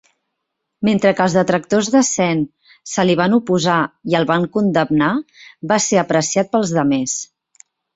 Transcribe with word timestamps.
Mentre 0.87 1.11
que 1.19 1.21
els 1.25 1.35
detractors 1.39 1.91
de 1.97 2.01
Sen 2.07 2.41
se 2.95 3.07
li 3.11 3.19
van 3.21 3.37
oposar 3.39 3.77
i 4.15 4.21
el 4.23 4.29
van 4.35 4.51
condemnar, 4.59 5.15
va 5.75 5.83
ser 5.91 6.05
apreciat 6.09 6.55
pels 6.59 6.79
demés. 6.83 7.21